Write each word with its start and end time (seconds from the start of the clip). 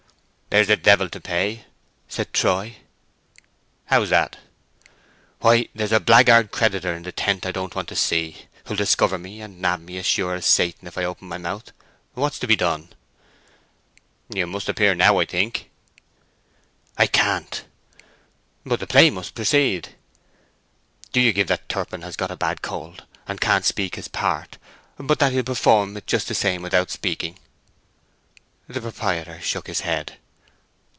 "Here's 0.53 0.67
the 0.67 0.75
devil 0.75 1.07
to 1.07 1.21
pay!" 1.21 1.63
said 2.09 2.33
Troy. 2.33 2.75
"How's 3.85 4.09
that?" 4.09 4.35
"Why, 5.39 5.69
there's 5.73 5.93
a 5.93 5.99
blackguard 6.01 6.51
creditor 6.51 6.93
in 6.93 7.03
the 7.03 7.13
tent 7.13 7.45
I 7.45 7.53
don't 7.53 7.73
want 7.73 7.87
to 7.87 7.95
see, 7.95 8.47
who'll 8.65 8.75
discover 8.75 9.17
me 9.17 9.39
and 9.39 9.61
nab 9.61 9.79
me 9.79 9.95
as 9.97 10.05
sure 10.05 10.35
as 10.35 10.45
Satan 10.45 10.89
if 10.89 10.97
I 10.97 11.05
open 11.05 11.29
my 11.29 11.37
mouth. 11.37 11.71
What's 12.15 12.37
to 12.39 12.47
be 12.47 12.57
done?" 12.57 12.89
"You 14.27 14.45
must 14.45 14.67
appear 14.67 14.93
now, 14.93 15.19
I 15.19 15.25
think." 15.25 15.69
"I 16.97 17.07
can't." 17.07 17.63
"But 18.65 18.81
the 18.81 18.87
play 18.87 19.09
must 19.09 19.35
proceed." 19.35 19.95
"Do 21.13 21.21
you 21.21 21.31
give 21.31 21.45
out 21.49 21.59
that 21.59 21.69
Turpin 21.69 22.01
has 22.01 22.17
got 22.17 22.29
a 22.29 22.35
bad 22.35 22.61
cold, 22.61 23.05
and 23.25 23.39
can't 23.39 23.63
speak 23.63 23.95
his 23.95 24.09
part, 24.09 24.57
but 24.99 25.19
that 25.19 25.31
he'll 25.31 25.43
perform 25.43 25.95
it 25.95 26.07
just 26.07 26.27
the 26.27 26.35
same 26.35 26.61
without 26.61 26.91
speaking." 26.91 27.39
The 28.67 28.81
proprietor 28.81 29.39
shook 29.39 29.67
his 29.67 29.79
head. 29.79 30.17